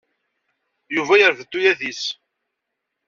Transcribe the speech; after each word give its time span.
Yuba 0.95 1.15
yerfed 1.19 1.47
tuyat-is. 1.49 2.03